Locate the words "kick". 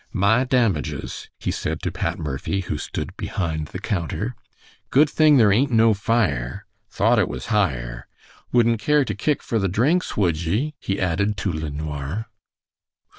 9.13-9.43